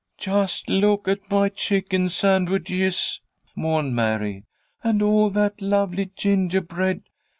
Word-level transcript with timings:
"Just 0.17 0.67
look 0.67 1.07
at 1.07 1.29
my 1.29 1.47
chicken 1.49 2.09
sandwiches," 2.09 3.21
mourned 3.55 3.95
Mary, 3.95 4.45
"and 4.83 4.99
all 4.99 5.29
that 5.29 5.61
lovely 5.61 6.09
gingerbread. 6.15 7.03